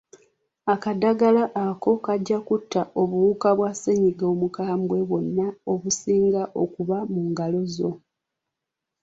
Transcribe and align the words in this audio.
Akadagala 0.73 1.43
ako 1.65 1.91
kajja 2.05 2.37
kutta 2.47 2.81
obuwuka 3.01 3.49
bwa 3.57 3.71
ssennyiga 3.73 4.25
omukabwe 4.33 4.97
bwonna 5.09 5.47
obuyinza 5.71 6.41
okuba 6.61 6.97
mu 7.11 7.21
ngalo 7.29 7.61
zo. 7.75 7.91